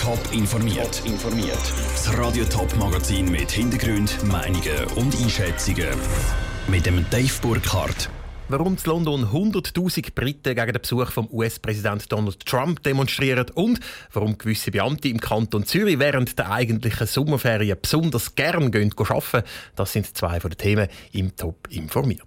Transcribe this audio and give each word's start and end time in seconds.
Top 0.00 0.32
informiert. 0.32 1.02
informiert. 1.04 1.58
Das 1.92 2.16
Radio 2.16 2.42
Top 2.46 2.74
Magazin 2.78 3.30
mit 3.30 3.50
Hintergrund, 3.50 4.16
Meinungen 4.24 4.86
und 4.96 5.14
Einschätzungen 5.14 5.90
mit 6.68 6.86
dem 6.86 7.04
Dave 7.10 7.34
Burkhardt. 7.42 8.08
Warum 8.48 8.76
in 8.76 8.78
London 8.86 9.26
100.000 9.26 10.14
Briten 10.14 10.54
gegen 10.54 10.72
den 10.72 10.80
Besuch 10.80 11.10
vom 11.10 11.28
US-Präsident 11.30 12.10
Donald 12.10 12.46
Trump 12.46 12.82
demonstrieren 12.82 13.46
und 13.52 13.80
warum 14.14 14.38
gewisse 14.38 14.70
Beamte 14.70 15.08
im 15.08 15.20
Kanton 15.20 15.66
Zürich 15.66 15.98
während 15.98 16.38
der 16.38 16.50
eigentlichen 16.50 17.06
Sommerferien 17.06 17.76
besonders 17.80 18.34
gern 18.34 18.70
gehen 18.72 18.94
arbeiten, 18.96 19.46
das 19.76 19.92
sind 19.92 20.16
zwei 20.16 20.40
von 20.40 20.50
den 20.50 20.58
Themen 20.58 20.88
im 21.12 21.36
Top 21.36 21.68
informiert. 21.68 22.22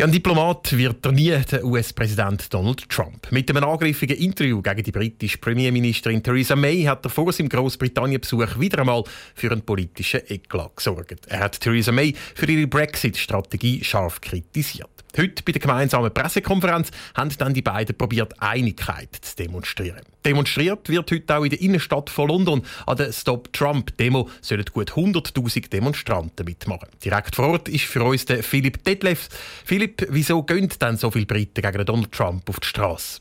Ja, 0.00 0.06
ein 0.06 0.12
Diplomat 0.12 0.78
wird 0.78 1.04
er 1.04 1.12
nie, 1.12 1.28
der 1.28 1.62
US-Präsident 1.62 2.54
Donald 2.54 2.88
Trump. 2.88 3.30
Mit 3.30 3.50
einem 3.50 3.64
angriffigen 3.64 4.16
Interview 4.16 4.62
gegen 4.62 4.82
die 4.82 4.92
britische 4.92 5.36
Premierministerin 5.36 6.22
Theresa 6.22 6.56
May 6.56 6.84
hat 6.84 7.04
er 7.04 7.10
vor 7.10 7.30
seinem 7.34 7.50
Großbritannien-Besuch 7.50 8.58
wieder 8.58 8.78
einmal 8.78 9.04
für 9.34 9.52
einen 9.52 9.60
politischen 9.60 10.22
Eklat 10.26 10.74
gesorgt. 10.74 11.26
Er 11.26 11.40
hat 11.40 11.60
Theresa 11.60 11.92
May 11.92 12.14
für 12.34 12.50
ihre 12.50 12.66
Brexit-Strategie 12.66 13.84
scharf 13.84 14.22
kritisiert. 14.22 14.88
Heute 15.16 15.42
bei 15.42 15.52
der 15.52 15.60
gemeinsamen 15.60 16.12
Pressekonferenz 16.12 16.90
haben 17.14 17.30
dann 17.38 17.52
die 17.52 17.62
beiden 17.62 17.96
probiert, 17.96 18.34
Einigkeit 18.38 19.08
zu 19.20 19.36
demonstrieren. 19.36 20.02
Demonstriert 20.24 20.88
wird 20.88 21.10
heute 21.10 21.36
auch 21.36 21.44
in 21.44 21.50
der 21.50 21.60
Innenstadt 21.60 22.10
von 22.10 22.28
London. 22.28 22.62
An 22.86 22.96
der 22.96 23.12
Stop 23.12 23.52
Trump 23.52 23.96
Demo 23.96 24.28
sollen 24.40 24.64
gut 24.72 24.92
100.000 24.92 25.68
Demonstranten 25.70 26.44
mitmachen. 26.44 26.88
Direkt 27.04 27.34
vor 27.34 27.48
Ort 27.48 27.68
ist 27.68 27.84
für 27.84 28.04
uns 28.04 28.24
der 28.24 28.42
Philipp 28.42 28.84
Detlefs. 28.84 29.28
Philipp, 29.64 30.06
wieso 30.10 30.42
gehen 30.42 30.68
denn 30.80 30.96
so 30.96 31.10
viele 31.10 31.26
Briten 31.26 31.62
gegen 31.62 31.84
Donald 31.84 32.12
Trump 32.12 32.48
auf 32.48 32.60
die 32.60 32.68
Straße? 32.68 33.18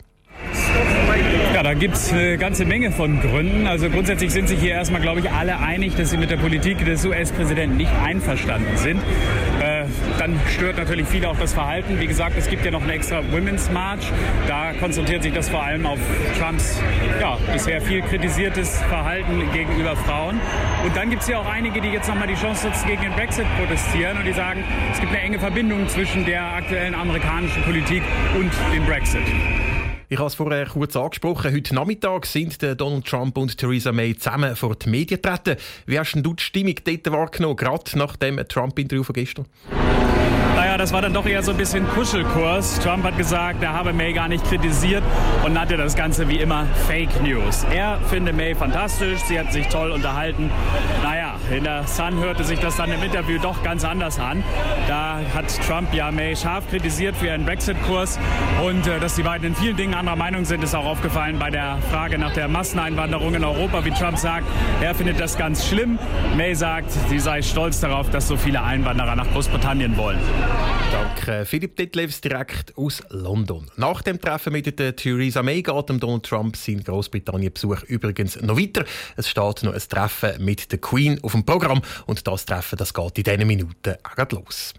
Ja, 1.53 1.63
da 1.63 1.73
gibt 1.73 1.95
es 1.95 2.13
eine 2.13 2.37
ganze 2.37 2.63
Menge 2.63 2.91
von 2.91 3.19
Gründen. 3.19 3.67
Also 3.67 3.89
grundsätzlich 3.89 4.31
sind 4.31 4.47
sich 4.47 4.59
hier 4.59 4.71
erstmal, 4.71 5.01
glaube 5.01 5.19
ich, 5.19 5.29
alle 5.29 5.59
einig, 5.59 5.95
dass 5.95 6.11
sie 6.11 6.17
mit 6.17 6.29
der 6.29 6.37
Politik 6.37 6.85
des 6.85 7.05
US-Präsidenten 7.05 7.77
nicht 7.77 7.91
einverstanden 7.91 8.77
sind. 8.77 9.01
Dann 10.17 10.39
stört 10.47 10.77
natürlich 10.77 11.07
viele 11.07 11.29
auch 11.29 11.37
das 11.37 11.53
Verhalten. 11.53 11.99
Wie 11.99 12.07
gesagt, 12.07 12.35
es 12.37 12.49
gibt 12.49 12.65
ja 12.65 12.71
noch 12.71 12.83
eine 12.83 12.93
extra 12.93 13.21
Women's 13.31 13.69
March. 13.71 14.11
Da 14.47 14.73
konzentriert 14.73 15.23
sich 15.23 15.33
das 15.33 15.49
vor 15.49 15.63
allem 15.63 15.85
auf 15.85 15.99
Trumps 16.39 16.79
ja, 17.19 17.37
bisher 17.53 17.81
viel 17.81 18.01
kritisiertes 18.01 18.81
Verhalten 18.83 19.51
gegenüber 19.53 19.95
Frauen. 19.95 20.39
Und 20.85 20.95
dann 20.95 21.09
gibt 21.09 21.23
es 21.23 21.27
ja 21.27 21.39
auch 21.39 21.47
einige, 21.47 21.81
die 21.81 21.89
jetzt 21.89 22.07
nochmal 22.07 22.27
die 22.27 22.35
Chance 22.35 22.67
nutzen, 22.67 22.87
gegen 22.87 23.01
den 23.01 23.13
Brexit 23.13 23.45
protestieren 23.57 24.17
und 24.17 24.25
die 24.25 24.33
sagen, 24.33 24.63
es 24.91 24.99
gibt 24.99 25.11
eine 25.11 25.21
enge 25.21 25.39
Verbindung 25.39 25.87
zwischen 25.87 26.25
der 26.25 26.43
aktuellen 26.43 26.95
amerikanischen 26.95 27.63
Politik 27.63 28.03
und 28.37 28.51
dem 28.73 28.85
Brexit. 28.85 29.23
Ich 30.11 30.17
habe 30.17 30.25
es 30.25 30.33
vorher 30.33 30.65
kurz 30.65 30.95
angesprochen. 30.95 31.53
Heute 31.53 31.75
Nachmittag 31.75 32.25
sind 32.25 32.57
Donald 32.81 33.05
Trump 33.05 33.37
und 33.37 33.55
Theresa 33.55 33.91
May 33.91 34.17
zusammen 34.17 34.55
vor 34.55 34.75
die 34.75 34.89
Medien 34.89 35.21
getreten. 35.21 35.61
Wie 35.85 35.99
hast 35.99 36.15
du 36.15 36.33
die 36.33 36.41
Stimmung 36.41 36.73
dort 36.83 37.11
wahrgenommen, 37.11 37.55
gerade 37.55 37.95
nach 37.95 38.15
dem 38.15 38.37
Trump-Interview 38.47 39.03
von 39.03 39.13
gestern? 39.13 39.45
Naja, 40.59 40.77
das 40.77 40.91
war 40.91 41.01
dann 41.01 41.13
doch 41.13 41.25
eher 41.25 41.41
so 41.41 41.51
ein 41.51 41.57
bisschen 41.57 41.87
Kuschelkurs. 41.87 42.79
Trump 42.81 43.05
hat 43.05 43.17
gesagt, 43.17 43.63
er 43.63 43.71
habe 43.71 43.93
May 43.93 44.11
gar 44.11 44.27
nicht 44.27 44.43
kritisiert 44.43 45.03
und 45.45 45.53
nannte 45.53 45.77
das 45.77 45.95
Ganze 45.95 46.27
wie 46.27 46.37
immer 46.37 46.65
Fake 46.85 47.21
News. 47.23 47.65
Er 47.71 47.97
finde 48.09 48.33
May 48.33 48.53
fantastisch, 48.55 49.19
sie 49.21 49.39
hat 49.39 49.53
sich 49.53 49.67
toll 49.67 49.91
unterhalten. 49.91 50.49
Naja, 51.01 51.35
in 51.49 51.63
der 51.63 51.87
Sun 51.87 52.19
hörte 52.19 52.43
sich 52.43 52.59
das 52.59 52.75
dann 52.75 52.91
im 52.91 53.01
Interview 53.01 53.39
doch 53.41 53.63
ganz 53.63 53.85
anders 53.85 54.19
an. 54.19 54.43
Da 54.89 55.21
hat 55.33 55.45
Trump 55.65 55.93
ja 55.93 56.11
May 56.11 56.35
scharf 56.35 56.69
kritisiert 56.69 57.15
für 57.15 57.27
ihren 57.27 57.45
Brexit-Kurs 57.45 58.19
und 58.61 58.85
äh, 58.85 58.99
dass 58.99 59.15
die 59.15 59.23
beiden 59.23 59.47
in 59.47 59.55
vielen 59.55 59.77
Dingen 59.77 59.93
anderer 59.99 60.15
Meinung 60.15 60.45
sind, 60.45 60.63
ist 60.63 60.73
auch 60.73 60.85
aufgefallen 60.85 61.37
bei 61.39 61.49
der 61.49 61.77
Frage 61.91 62.17
nach 62.17 62.33
der 62.33 62.47
Masseneinwanderung 62.47 63.35
in 63.35 63.43
Europa. 63.43 63.83
Wie 63.83 63.91
Trump 63.91 64.17
sagt, 64.17 64.47
er 64.81 64.95
findet 64.95 65.19
das 65.19 65.37
ganz 65.37 65.67
schlimm. 65.67 65.99
May 66.37 66.55
sagt, 66.55 66.91
sie 67.09 67.19
sei 67.19 67.41
stolz 67.41 67.81
darauf, 67.81 68.09
dass 68.09 68.29
so 68.29 68.37
viele 68.37 68.63
Einwanderer 68.63 69.17
nach 69.17 69.29
Großbritannien 69.33 69.97
wollen. 69.97 70.19
Danke. 70.91 71.45
Philipp 71.45 71.75
Detlevs 71.75 72.21
direkt 72.21 72.77
aus 72.77 73.03
London. 73.09 73.69
Nach 73.75 74.01
dem 74.01 74.21
Treffen 74.21 74.53
mit 74.53 74.79
der 74.79 74.95
Theresa 74.95 75.43
May 75.43 75.61
geht 75.61 75.89
Donald 75.89 76.23
Trump 76.23 76.55
sein 76.55 76.81
Großbritannien-Besuch 76.81 77.83
übrigens 77.83 78.41
noch 78.41 78.57
weiter. 78.57 78.85
Es 79.17 79.27
steht 79.27 79.63
noch 79.63 79.73
ein 79.73 79.81
Treffen 79.89 80.45
mit 80.45 80.71
der 80.71 80.79
Queen 80.79 81.19
auf 81.23 81.33
dem 81.33 81.43
Programm 81.43 81.81
und 82.05 82.25
das 82.25 82.45
Treffen 82.45 82.77
das 82.77 82.93
geht 82.93 83.17
in 83.17 83.23
diesen 83.25 83.47
Minuten 83.47 83.95
auch 84.03 84.31
los. 84.31 84.73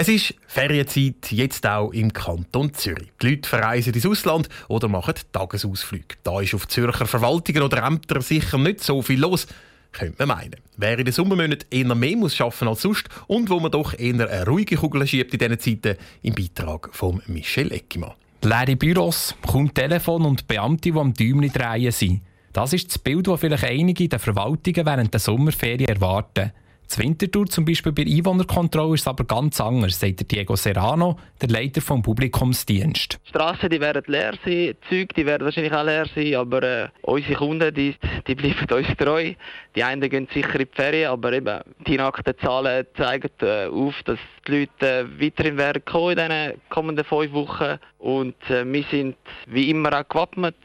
Es 0.00 0.06
ist 0.06 0.32
Ferienzeit, 0.46 1.32
jetzt 1.32 1.66
auch 1.66 1.90
im 1.90 2.12
Kanton 2.12 2.72
Zürich. 2.72 3.08
Die 3.20 3.30
Leute 3.30 3.48
verreisen 3.48 3.92
ins 3.92 4.06
Ausland 4.06 4.48
oder 4.68 4.86
machen 4.86 5.14
Tagesausflüge. 5.32 6.14
Da 6.22 6.40
ist 6.40 6.54
auf 6.54 6.68
Zürcher 6.68 7.04
Verwaltungen 7.04 7.62
oder 7.62 7.82
Ämtern 7.82 8.22
sicher 8.22 8.58
nicht 8.58 8.80
so 8.80 9.02
viel 9.02 9.18
los, 9.18 9.48
könnte 9.90 10.24
man 10.24 10.38
meinen. 10.38 10.54
Wer 10.76 11.00
in 11.00 11.04
den 11.04 11.12
Sommermonaten 11.12 11.66
eher 11.72 11.92
mehr 11.96 12.16
muss 12.16 12.40
arbeiten 12.40 12.68
als 12.68 12.82
sonst 12.82 13.08
und 13.26 13.50
wo 13.50 13.58
man 13.58 13.72
doch 13.72 13.92
eher 13.98 14.30
eine 14.30 14.46
ruhige 14.46 14.76
Kugel 14.76 15.04
schiebt 15.04 15.34
in 15.34 15.40
diesen 15.40 15.82
Zeiten, 15.82 15.98
im 16.22 16.32
Beitrag 16.32 16.90
von 16.92 17.20
Michel 17.26 17.72
Eckimann. 17.72 18.12
Leere 18.42 18.76
Büros, 18.76 19.34
kaum 19.44 19.74
Telefon 19.74 20.26
und 20.26 20.46
Beamte, 20.46 20.92
die 20.92 20.96
am 20.96 21.12
Däumchen 21.12 21.52
drehen 21.52 21.90
sind. 21.90 22.20
Das 22.52 22.72
ist 22.72 22.88
das 22.88 22.98
Bild, 23.00 23.26
das 23.26 23.40
vielleicht 23.40 23.64
einige 23.64 24.04
in 24.04 24.10
den 24.10 24.20
Verwaltungen 24.20 24.86
während 24.86 25.12
der 25.12 25.18
Sommerferien 25.18 25.88
erwarten. 25.88 26.52
Winterthur 26.96 27.46
zum 27.46 27.64
Beispiel 27.64 27.92
bei 27.92 28.02
Einwohnerkontrolle 28.02 28.94
ist 28.94 29.06
aber 29.06 29.24
ganz 29.24 29.60
anders, 29.60 30.00
sagt 30.00 30.30
Diego 30.30 30.56
Serrano, 30.56 31.18
der 31.42 31.48
Leiter 31.48 31.80
vom 31.80 32.02
Publikumsdienst. 32.02 33.18
Die 33.24 33.28
Strassen 33.28 33.68
die 33.68 33.80
werden 33.80 34.02
leer 34.06 34.32
sein, 34.44 34.52
die 34.52 34.76
Züge 34.88 35.14
die 35.14 35.26
werden 35.26 35.44
wahrscheinlich 35.44 35.72
auch 35.72 35.84
leer 35.84 36.06
sein, 36.14 36.34
aber 36.36 36.62
äh, 36.62 36.88
unsere 37.02 37.34
Kunden 37.34 37.74
die, 37.74 37.94
die 38.26 38.34
bleiben 38.34 38.66
uns 38.72 38.96
treu. 38.96 39.34
Die 39.76 39.84
einen 39.84 40.08
gehen 40.08 40.28
sicher 40.32 40.54
in 40.60 40.66
die 40.66 40.74
Ferien, 40.74 41.10
aber 41.10 41.32
eben 41.32 41.60
die 41.86 41.96
nackten 41.96 42.38
Zahlen 42.38 42.86
zeigen 42.96 43.30
äh, 43.42 43.66
auf, 43.66 43.94
dass 44.04 44.18
die 44.46 44.60
Leute 44.60 44.86
äh, 44.86 45.20
weiterhin 45.20 45.56
werden 45.58 45.84
kommen 45.84 46.18
in 46.18 46.28
den 46.28 46.60
kommenden 46.70 47.04
fünf 47.04 47.32
Wochen 47.32 47.78
und 47.98 48.36
äh, 48.48 48.64
wir 48.64 48.84
sind 48.90 49.16
wie 49.46 49.70
immer 49.70 49.92
auch 49.92 50.08
gewappnet 50.08 50.56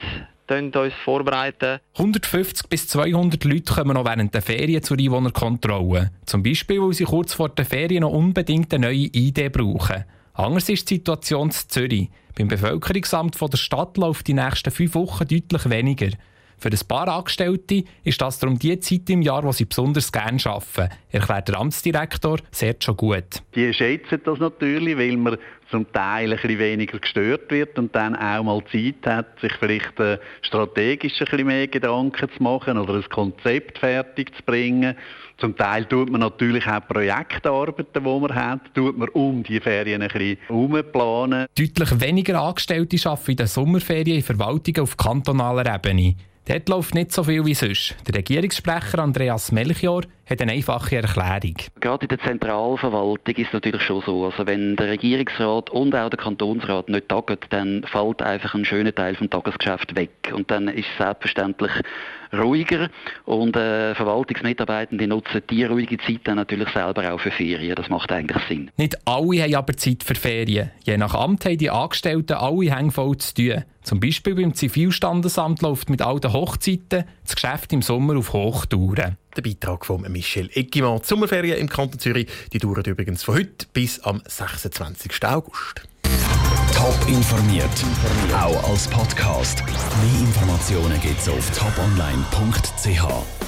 uns 0.50 0.94
vorbereiten. 1.04 1.80
150 1.98 2.68
bis 2.68 2.88
200 2.88 3.44
Leute 3.44 3.74
kommen 3.74 3.94
noch 3.94 4.06
während 4.06 4.34
der 4.34 4.42
Ferien 4.42 4.84
zur 4.84 4.98
Einwohnerkontrolle. 4.98 6.12
Zum 6.26 6.44
Beispiel, 6.44 6.82
weil 6.82 6.94
sie 6.94 7.06
kurz 7.06 7.34
vor 7.34 7.50
der 7.50 7.66
Ferien 7.66 8.02
noch 8.02 8.12
unbedingt 8.12 8.74
eine 8.74 8.88
neue 8.88 9.08
Idee 9.08 9.50
brauchen. 9.50 10.06
Anders 10.34 10.70
ist 10.70 10.90
die 10.90 10.96
Situation 10.96 11.50
in 11.50 11.52
Zürich. 11.52 12.10
Beim 12.36 12.48
Bevölkerungsamt 12.48 13.40
der 13.40 13.58
Stadt 13.58 13.98
läuft 13.98 14.28
die 14.28 14.34
nächsten 14.34 14.72
fünf 14.72 14.96
Wochen 14.96 15.28
deutlich 15.28 15.70
weniger. 15.70 16.10
Für 16.58 16.70
ein 16.70 16.88
paar 16.88 17.08
Angestellte 17.10 17.84
ist 18.04 18.22
das 18.22 18.40
darum 18.40 18.58
die 18.58 18.80
Zeit 18.80 19.10
im 19.10 19.22
Jahr, 19.22 19.44
wo 19.44 19.52
sie 19.52 19.66
besonders 19.66 20.12
gerne 20.12 20.40
arbeiten, 20.46 20.94
erklärt 21.10 21.50
der 21.50 21.60
Amtsdirektor 21.60 22.40
Sergio 22.52 22.96
Gut. 22.96 23.44
Die 23.54 23.74
schätzen 23.74 24.22
das 24.24 24.40
natürlich, 24.40 24.98
weil 24.98 25.18
man 25.18 25.38
zum 25.74 25.92
Teil 25.92 26.32
ein 26.32 26.38
bisschen 26.38 26.60
weniger 26.60 27.00
gestört 27.00 27.50
wird 27.50 27.80
und 27.80 27.96
dann 27.96 28.16
auch 28.16 28.44
mal 28.44 28.62
Zeit 28.72 29.08
hat, 29.08 29.40
sich 29.40 29.52
vielleicht 29.54 30.00
äh, 30.00 30.20
strategisch 30.44 31.20
ein 31.20 31.26
bisschen 31.26 31.48
mehr 31.48 31.68
Gedanken 31.68 32.30
zu 32.30 32.44
machen 32.44 32.78
oder 32.78 32.94
ein 32.94 33.10
Konzept 33.10 33.80
fertig 33.80 34.36
zu 34.36 34.44
bringen. 34.44 34.96
Zum 35.40 35.58
Teil 35.58 35.86
tut 35.86 36.12
man 36.12 36.22
natürlich 36.22 36.68
auch 36.68 36.88
Projektarbeiten, 36.88 37.88
die 37.92 38.00
man 38.02 38.36
hat, 38.36 38.62
tut 38.76 38.96
man 38.96 39.10
um 39.10 39.42
die 39.42 39.60
Ferien 39.60 40.04
ein 40.04 40.10
bisschen 40.10 40.38
umplanen. 40.48 41.48
Deutlich 41.58 42.00
weniger 42.00 42.40
Angestellte 42.40 43.10
arbeiten 43.10 43.32
in 43.32 43.38
den 43.38 43.48
Sommerferien 43.48 44.18
in 44.18 44.24
Verwaltungen 44.24 44.82
auf 44.82 44.96
kantonaler 44.96 45.74
Ebene. 45.74 46.16
Dort 46.46 46.70
läuft 46.70 46.94
nicht 46.94 47.12
so 47.12 47.24
viel 47.24 47.46
wie 47.46 47.56
sonst. 47.56 47.96
Der 48.06 48.16
Regierungssprecher 48.16 49.00
Andreas 49.00 49.52
Melchior 49.52 50.04
hat 50.30 50.42
eine 50.42 50.54
einfache 50.54 50.98
Erklärung. 50.98 51.56
Gerade 51.80 52.06
in 52.06 52.10
der 52.10 52.20
Zentralverwaltung 52.20 53.36
ist 53.36 53.48
es 53.48 53.54
natürlich 53.54 53.82
schon 53.82 54.02
so. 54.06 54.26
Also 54.26 54.48
wenn 54.48 54.76
der 54.76 54.90
Regierungsrat 54.90 55.70
und 55.70 55.96
auch 55.96 56.10
der 56.10 56.20
Kantonsrat 56.20 56.90
nicht 56.90 57.10
tagen, 57.10 57.38
dann 57.50 57.84
fällt 57.84 58.22
einfach 58.22 58.54
ein 58.54 58.66
schöner 58.66 58.96
Teil 58.96 59.16
vom 59.16 59.30
Tagesgeschäft 59.30 59.96
weg. 59.96 60.32
Und 60.34 60.50
dann 60.50 60.68
ist 60.68 60.88
es 60.92 60.98
selbstverständlich 60.98 61.72
ruhiger 62.34 62.90
und 63.26 63.56
äh, 63.56 63.94
Verwaltungsmitarbeitende 63.96 65.08
nutzen 65.08 65.42
die 65.50 65.66
ruhige 65.66 65.98
Zeit 66.00 66.22
dann 66.24 66.38
natürlich 66.38 66.70
selber 66.70 67.14
auch 67.14 67.20
für 67.20 67.32
Ferien. 67.32 67.76
Das 67.76 67.90
macht 67.90 68.12
eigentlich 68.12 68.42
Sinn. 68.48 68.72
Nicht 68.78 68.98
alle 69.06 69.44
haben 69.44 69.56
aber 69.56 69.78
Zeit 69.78 70.04
für 70.04 70.16
Ferien. 70.16 70.72
Je 70.84 70.98
nach 70.98 71.14
Amt 71.14 71.46
haben 71.46 71.58
die 71.58 71.70
Angestellten 71.70 72.34
alle 72.34 72.76
hängvoll 72.76 73.18
zu 73.18 73.34
tun. 73.36 73.64
Zum 73.84 74.00
Beispiel 74.00 74.36
beim 74.36 74.54
Zivilstandesamt 74.54 75.62
läuft 75.62 75.90
mit 75.90 76.02
all 76.02 76.20
den 76.20 76.34
Hochzeiten 76.34 77.04
das 77.24 77.36
Geschäft 77.36 77.74
im 77.74 77.82
Sommer 77.82 78.18
auf 78.18 78.34
Hochtouren. 78.34 79.18
Der 79.36 79.42
Beitrag 79.42 79.86
von 79.86 80.02
Michel 80.12 80.50
Eggimann. 80.54 81.00
Die 81.02 81.08
Sommerferien 81.08 81.58
im 81.58 81.70
Kanton 81.70 82.00
Zürich 82.00 82.28
die 82.52 82.60
dauern 82.60 82.84
übrigens 82.86 83.24
von 83.24 83.36
heute 83.36 83.66
bis 83.74 84.00
am 84.02 84.22
26. 84.26 85.26
August. 85.26 85.82
Top 86.76 86.96
informiert, 87.08 87.70
auch 88.34 88.70
als 88.70 88.88
Podcast. 88.88 89.64
Mehr 89.66 90.20
Informationen 90.22 91.00
gibt 91.02 91.20
es 91.20 91.30
auf 91.30 91.50
toponline.ch. 91.58 93.43